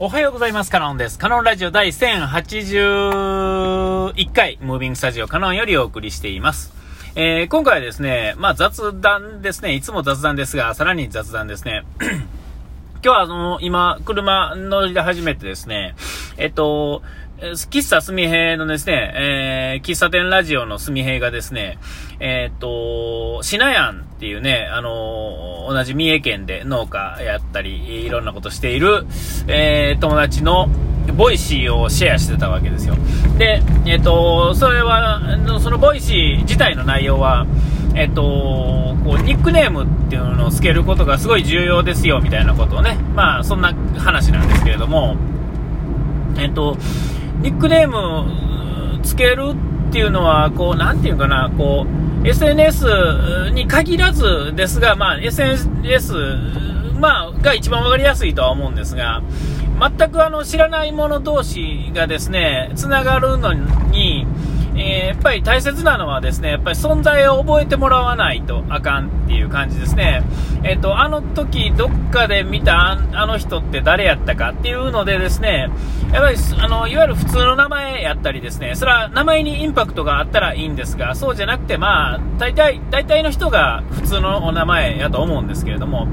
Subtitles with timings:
[0.00, 0.72] おはようございます。
[0.72, 1.20] カノンです。
[1.20, 6.72] カノンラジオ第1081回、ムービングスタジオカノンよりお送りしています。
[7.14, 9.72] えー、今回はですね、まあ雑談ですね。
[9.72, 11.84] いつも雑談ですが、さらに雑談ですね。
[12.00, 12.10] 今
[13.02, 15.94] 日はあの、今、車乗り始めてですね、
[16.38, 17.04] えっと、
[17.38, 21.78] 喫茶すみへいのですね、えー、喫茶店ラジオのすみへいがですね、
[22.20, 29.04] えー、っと、シナヤンっていうね、あの同じ三重県で農家やったり、いろんなことしている、
[29.48, 30.68] えー、友達の
[31.16, 32.94] ボイシーをシェアしてたわけですよ。
[33.36, 35.20] で、えっと、それは、
[35.60, 37.46] そのボイシー自体の内容は、
[37.96, 45.16] えっと、こう、ニックネームっていうのをつけることがすごい重要ですよ、みたいなことをね、まあ、そんな話なんですけれども、
[46.38, 46.76] えっと、
[47.40, 49.52] ニックネームつける
[49.88, 51.86] っていうのは、こう、なんていうかな、こ
[52.22, 55.68] う、SNS に限らずですが、まあ、SNS、
[56.98, 59.22] まあ、が一番わかりやすいとは思うんですが、
[59.78, 64.03] 全くあの、知らない者同士がですね、つながるのに、
[64.84, 70.22] えー、やっぱり大切なのはですね、やっぱり存在を覚えてもらわないとあかんっていう感じですね。
[70.62, 75.70] えっ、ー、と、あの時どっかで見たあの人って誰やったかっていうのでですね、
[76.12, 86.08] やっぱり、あの、いわゆる普通の名前やったりですね、それは名前にインパクトがあったらいいんですが、そうじゃなくて、まあ、大体、大体の人が普通のお名前やと思うんですけれども、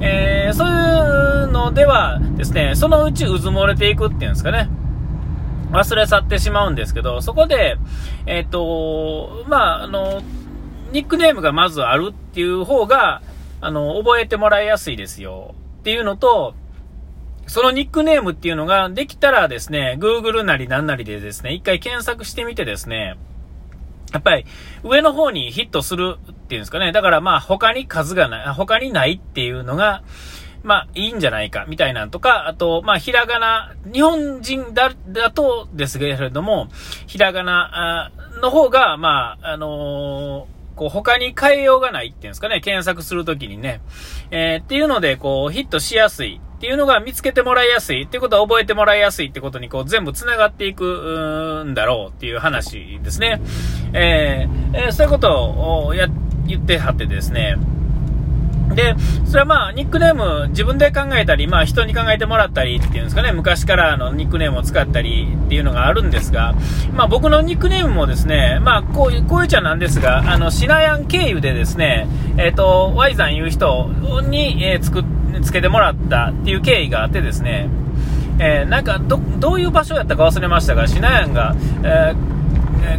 [0.00, 4.68] えー、そういうのではですね、そのうちうずもれていくっていうんですかね。
[5.70, 7.76] 忘れ去ってしまうんですけど、そこで、
[8.26, 10.22] えっ、ー、と、まあ、あの、
[10.92, 13.22] ニックネームがまずあるっていう方が、
[13.60, 16.54] あの、覚えてもらいやすいですよっていうのと、
[17.46, 23.16] そのニックネームっていうのができたらですね、Google なりなんなりでですね、一回検索してみてですね、
[24.12, 24.46] やっぱり
[24.82, 26.92] 上の方にヒットするっていうんですかね。
[26.92, 30.02] だからまあ他に数がない、他にないっていうのが、
[30.66, 36.66] まあ、いいんじゃないか、みたいなんとか、あと、まあ、ひらがな、日本人だ、だとですけれども、
[37.06, 38.10] ひらがな
[38.42, 43.80] の方が、まあ、あのーこう、他に変えようがないっていうんですかね、検索するときにね。
[44.30, 53.40] えー、っていうので、こう、ヒットしやすいっていうのが見つけてもらいやすいっていうことは覚えてもらいやすいってことに、こう、全部繋がっていくんだろうっていう話ですね。
[53.94, 56.08] えー、えー、そういうことをや、
[56.46, 57.56] 言ってはってですね。
[58.74, 58.94] で、
[59.26, 66.54] それはまあ、ニックネーム自分で考えたり、まあ人に考えてもらったりっていうんですかね、昔からのニックネームを使ったりっていうのがあるんですが、
[66.92, 73.90] まあ僕のニックネームもですね、まあこういう、こういうちゃなんですが、あの、シナヤン経由でですね、えっ、ー、と、ワイザンいう人
[74.28, 75.04] に、えー、つく、
[75.42, 77.68] つけてもらったっていう経緯があってですね、
[78.38, 82.25] えー、なんかど、どういう場所やったか忘れましたが、シナヤンが、えー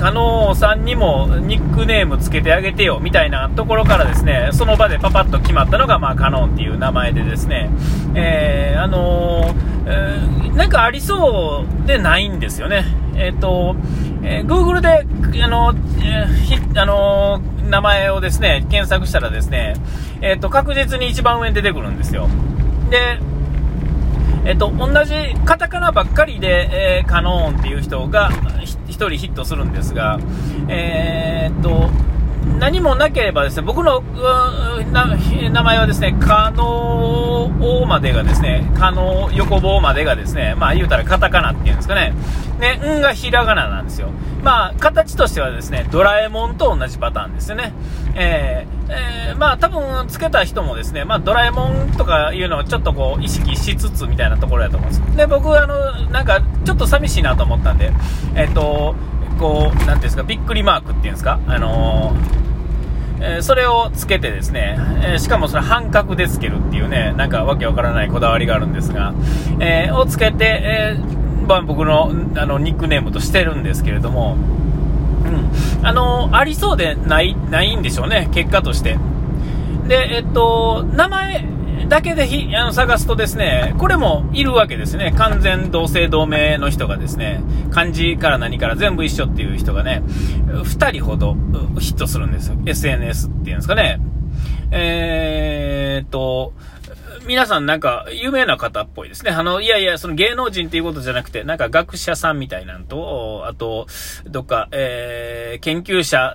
[0.00, 7.70] 加納さんにもニックネームつけてあげてよみたいなところからですね、その場でパパッと決まったのが、まあ、カノンっていう名前でですね、
[8.14, 9.54] えー、あのー、
[9.86, 12.86] えー、なんかありそうでないんですよね。
[13.14, 13.76] えっ、と、
[14.22, 15.06] えー、Google で、
[15.44, 19.74] あの、えー、あの名前をですね、検索したらですね、
[20.22, 22.26] えっ、と、確実に一番上に出てくるんですよ。
[22.88, 23.18] で、
[24.50, 30.18] えっと、同じカタカナばっかりで、えー、カノーンっていう人が1人ヒットするんですが、
[30.68, 31.88] えー、っと、
[32.58, 42.12] 何もなければですね、僕の名前はですね、可能大までがですね、可能横棒までがですね、まあ言うたらカタカナっていうんですかね。
[42.58, 44.08] ね、んがひらがななんですよ。
[44.42, 47.72] まあ、形としてはですね、ドラえもんと同じパターンですよね。
[48.14, 55.16] えー、えー、まあ多分つけた人もですね、まあドラえもんとかいうのをちょっとこう意識しつつみたいなところだと思うんです。
[55.16, 57.92] で、僕あの、なんかちょっと寂しいなと思ったんで、
[58.34, 58.94] えっ、ー、と、
[59.38, 62.14] こう、なんていうんですか、びっくりマークっていうんですか、あの
[63.22, 64.78] え、それをつけてですね、
[65.14, 69.14] え、しかもそれ半角でつけるっていうね、なんかわけわからないこだわりがあるんですが、
[69.60, 70.96] え、をつけて、え
[71.46, 74.36] ま、僕のあのニックネームとしてるんですけれども、
[75.24, 78.98] うん、あのありそうでないないんでしょうね、結果として。
[79.88, 81.44] で、えっと、名前
[81.88, 85.12] だけでひあの探すとですね、これもいるわけですね。
[85.16, 90.02] 完全同姓同名の人がですね、漢字から何から全部一緒っていう人がね、
[90.46, 91.34] 2人ほど
[91.80, 92.56] ヒットするんですよ。
[92.64, 94.00] SNS っていうんですかね。
[94.70, 96.52] えー、っと、
[97.26, 99.30] 皆さんなんか有名な方っぽいですね。
[99.30, 103.86] あの、いやいや、その芸能人っていうことじゃなくて、なんか学者さんみたいなんと、あと、
[104.26, 106.34] どっか、えー、研究者、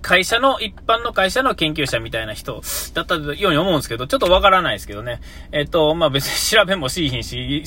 [0.00, 2.62] 会社の、一般の会社の研究者みたいな人
[2.94, 5.20] だったように思うんですけど、ちょっとわからないですけどね。
[5.52, 7.64] えっ、と、まあ、別に 調べもしいひんし、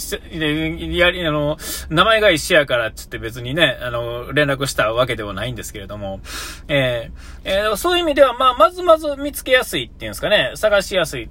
[0.97, 1.57] やり、あの、
[1.89, 6.19] 名前が一緒やからっつって別にね、あの、連絡したわけではないんですけれども、
[6.67, 11.29] えー、えー、そういう意味では、まあ、まずまず見つけやすいっていうんですかね、探しやすい。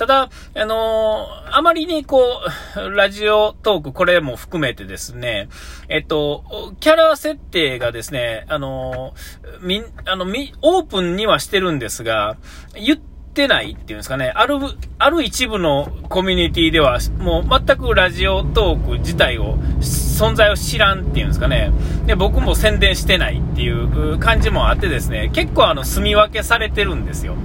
[0.00, 2.40] ただ、あのー、あまりにこ
[2.74, 5.50] う、ラジオトーク、これも含めてですね、
[5.90, 12.38] えっと、キャラ設定がですね、あのー、み、あの、み、オープンにはしてるんですが、
[12.74, 14.56] 言ってないっていうんですかね、ある、
[14.96, 21.72] ある一部のコミュニティでは、もう全くラジオトーク自体を、存在を知らんっていうんですかね、
[22.06, 27.36] で、僕も宣伝してないっていう感じもあってですね、結構あの、住み分けされてるんですよ。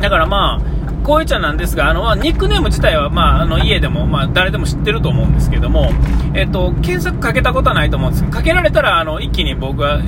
[0.00, 5.90] だからまあ、こういうちゃんなんですが、あのま、ニックネーム自体は、まあ、あの、家でも、まあ、誰でも知ってると思うんですけども、
[6.34, 10.00] えっと、検索かけたことはないと思うんですけど、かけられたら、あの、一気に僕は、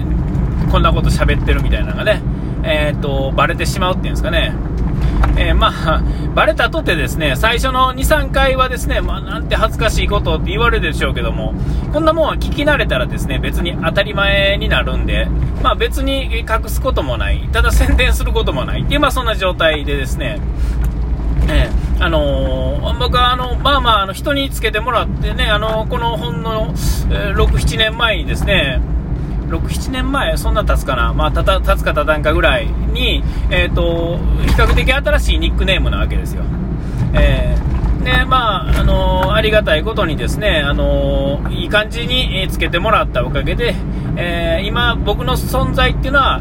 [0.70, 2.22] こんなこと喋ってるみたいなのがね、
[2.64, 4.54] えっと、バレてしまうっていうんですかね。
[5.36, 6.02] えー、まあ、
[6.34, 11.54] バレたとてですね、最初の2、3回はですね、まあ、なんて恥ずかしいことって言われるでしょうけども、
[11.92, 15.26] こんなもんは聞き慣れたらですね、別に当たり前になるんで、
[15.62, 20.40] まあ別に隠すこともない、ただ宣伝することもないっていう、まあそんな状態でですね、
[21.48, 26.72] えー、あのー、僕はあの、まあまあ、あの人につけてもらってね、あのこの本の、
[27.10, 28.80] えー、6、7年前にですね、
[29.52, 36.42] 6、7年前、そんな経つかな、まあ、たた経つか経たんかぐらいに、えーと、比較的新しいニックネームなわけですよ。
[37.14, 43.74] えー、で、まあ、あの、ありがたいことにですね、あの、いい感じにつけてもらったおかげで、
[44.16, 46.40] えー、今、僕の存在っていうのは、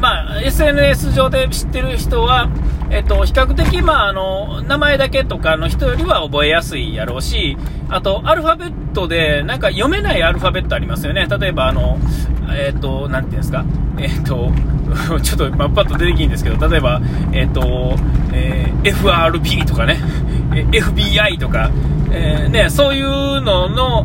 [0.00, 2.48] まあ、SNS 上で知ってる人は、
[2.90, 7.56] えっと、比較的、まあ、あの、名前だけとかの人よりは覚えやすいやろうし、
[7.88, 11.26] あと、アルファベットで、なんか読めないアルファベットありますよね。
[11.26, 11.98] 例えば、あの、
[12.50, 13.64] えっと、なていうんですか、
[13.98, 14.52] えっと、
[15.22, 17.00] ちょっと、まあ、パッと出てきんですけど、例えば、
[17.32, 17.96] えっと、
[18.32, 19.98] え、FRP とかね、
[20.50, 21.70] FBI とか、
[22.10, 24.04] え、ね、そういうのの、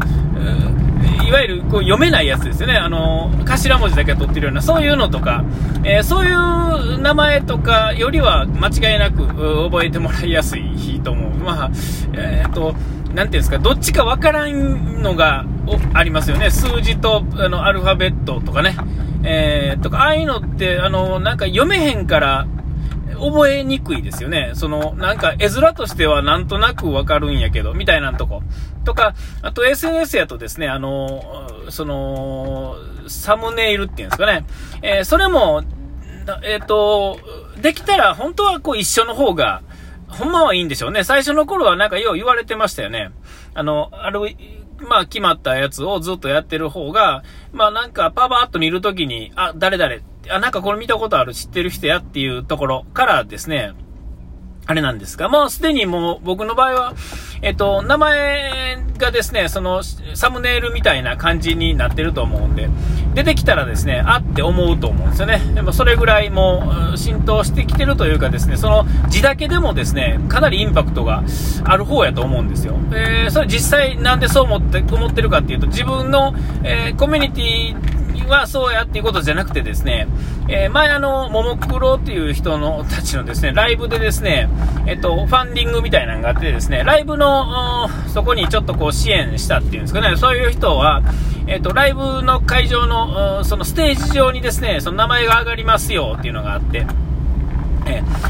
[1.28, 5.44] いわゆるこう読めないやつですよね、あの頭文字だけ取ってるような、そういうのとか、
[5.84, 9.28] えー、そういう名前とかよりは間違いなく
[9.69, 11.72] 覚えてもらいやすいと思う、まあ
[12.13, 12.75] えーと、
[13.13, 15.45] ていうんですか、どっちかわからんのが
[15.94, 18.75] ありますよね、数字とあのアルファベットとかね、
[19.24, 22.48] えー、とかああいうのってあのなんか読めへんから
[23.19, 24.51] 覚えにくいですよね。
[24.54, 28.44] その、なんか絵面としてはなんとなくわかるんやけど、みたいなとこ。
[28.86, 32.75] とか、あと SNS やとですね、あの、その、
[33.07, 34.45] サムネイルっていうんですかね。
[34.81, 35.63] えー、それも、
[36.44, 37.19] えっ、ー、と、
[37.62, 39.62] できたら本当はこう一緒の方が、
[40.07, 41.04] ほんまはいいんでしょうね。
[41.04, 43.12] 最初の頃はなんかよう言われてましたよね。
[43.54, 44.21] あの、ある、
[44.80, 49.95] まあ決まったやつをずっとやってる方が、まあなんかパパーっと見るときに、あ、誰々、
[50.30, 53.74] あ、なんかこれ見たことある、知ってる人やっていうところからですね、
[54.67, 56.93] あれなんですが、もうすでにもう僕の場合は、
[57.41, 59.81] えっと、名前がですね、その
[60.13, 62.69] サムネイルみたいな感じになってると思うんで、
[63.13, 65.39] 出てきたらですね、あって思うと思うんですよね。
[65.55, 71.23] でもそれぐらいもう浸透してきてるというかですね、その字だけでもですね、かなりインパクトが
[71.63, 72.75] ある方やと思うんですよ。
[72.91, 77.96] えー、それ実際なんでそう思って思ってるかっていうと、自分の、えー、コミュニティ
[78.27, 80.07] はそうやっていうことじゃなくてですね、
[80.50, 84.50] えー、前あの、ももクロっていう人のたちのですね、ライブでですね、
[84.85, 91.01] えっと、ファンディングみたいなのがあってですね、ライブの、そこにちょっとこう支援したっていうんですかね、そういう人は、
[91.47, 96.85] えっと、ライブの会場の、そのステージ上にですね、その名前が上がりますよっていうのがあって、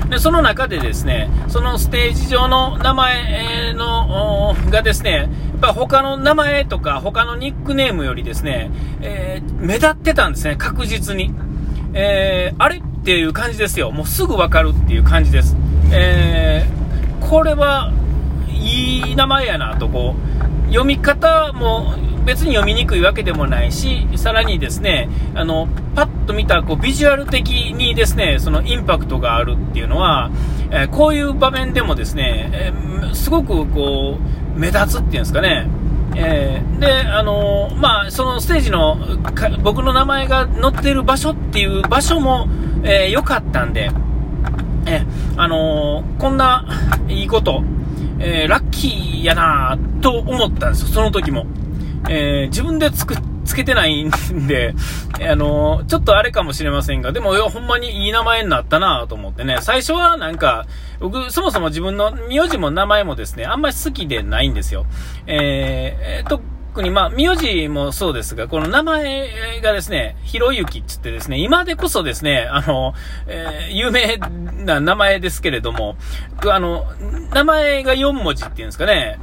[0.09, 8.71] でその中でですね、そのステージ上の名前のがですね、やっぱ他の名前とか他のニックネームよりですね、
[9.02, 11.33] えー、目立ってたんですね、確実に。
[11.94, 13.92] えー、あれっていう感じですよ。
[13.92, 15.56] もうすぐわかるっていう感じです。
[15.92, 17.92] えー、これは
[18.49, 20.26] いい名前やなとこう、
[20.68, 21.95] 読み方も
[22.26, 30.30] 別に読みにくいわけでもないし、さらにですね、あの、パッと見たこうビジュアル的にですね、そのインパクトがあるっていうのは、
[30.69, 34.18] えー、こういう場面でもですね、えー、すごくこ
[34.56, 35.69] う、目立つっていうんですかね、
[36.18, 38.97] えー、で、あの、まあ、そのステージの
[39.64, 42.50] 僕の名前が載ってる場所っていう場所も
[42.83, 43.90] 良、えー、かったんで、
[44.86, 45.06] え
[45.36, 46.66] あのこんな
[47.07, 47.64] いいこと、
[48.19, 51.45] えラッキーやなと思ったんですよ、その時も。
[52.09, 54.11] えー、自分でつく、つけてないん
[54.47, 54.73] で、
[55.30, 60.66] あのー、ちょっとあれかもしれませんが、でも、ほんまにいい名前になったなと思ってね、最初はなんか、
[60.99, 64.85] 僕、そもそも自分の名字も名前もですね、あんまり好きでないんですよ。
[65.25, 66.39] えー、
[66.77, 72.93] 特にまあ、名字もそうですが、この名前がですね、ひろゆきっつってですね、今でこそですね、あの、
[73.25, 74.17] えー、有名
[74.63, 75.95] な名前ですけれども、
[76.47, 76.85] あの、
[77.33, 79.17] 名前が4文字っていうんですかね、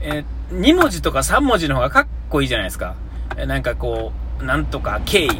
[0.00, 2.96] えー、2文字とか3文字の方がかっこいいじゃないですか。
[3.36, 4.10] なんかこ
[4.40, 5.30] う、なんとか経緯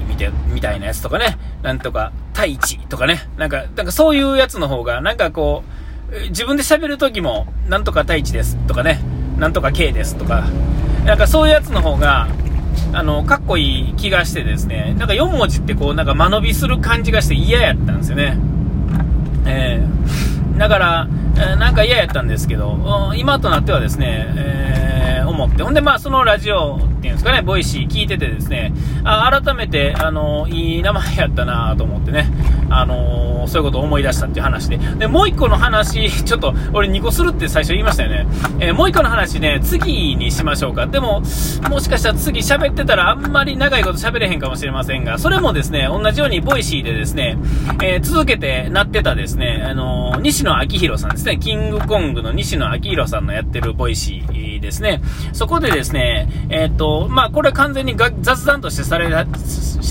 [0.52, 5.64] みたいなやつとかね、なんとか太一とかね、なんか、なんかそういうやつの方が、なんかこ
[6.12, 9.00] う自分で喋るときも、なんとか太一ですとかね、
[9.36, 10.44] なんとか K ですとか、
[11.06, 12.26] なんかそういうやつの方が、
[12.92, 18.36] あの、かっこいい気がしてですね、なんか4文字ってこう、なんか間延びする感じがして嫌やったんですよね。
[19.46, 28.72] えー、だから、えー、なんか嫌やったんですけど、今となってはですね、えー、思って、ほんでまあそのラジオっていうんですかね、ボイシー聞いててですね、
[29.04, 32.26] あ改めて、あの、いい名前やったなと思ってね、
[32.68, 38.26] あのそういうことを思い出したっていう話で、で、もう一個の話、 ちょっと、俺2個するって最初言いましたよね。
[38.58, 40.86] えー、もう一個の話ね、次にしましょうか。
[40.86, 41.22] でも、
[41.70, 47.38] もしかしたら次喋ってたらあんまり長いこと喋れへんかもしれませんが、それもですね、同じようにボイシーでですね、
[47.82, 55.00] えー、続けてなってたですね、あの西野亮廣さんですね、キングコングの西野亮廣さんのやってるボイシーですね、
[55.32, 59.88] そこでですね、えっ、と、まあ、これは完全に雑談としてされし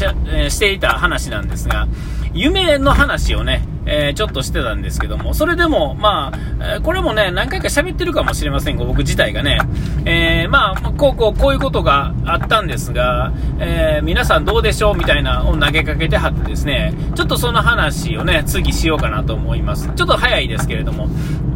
[0.49, 1.87] していた話なんですが、
[2.33, 9.59] 夢の話をね、えー、ちょっとしてたんですけども、それでも、まあ、これもね、何回か喋ってるかもしれませんが、僕自体がね、
[10.05, 19.89] えー、まあ、こうこう、こういうことがあったんですが、えー、皆さんどうでしょうみたいなを投げかけてはってですね、ちょっとその話をね、次しようかなと思います。
[19.95, 21.07] ちょっと早いですけれども、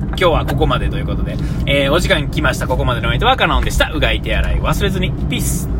[0.09, 2.67] 今日はここまでということで、えお時間来ました。
[2.67, 3.91] ここまでの相手はカノンでした。
[3.91, 5.11] うがい手洗い忘れずに。
[5.29, 5.78] ピース。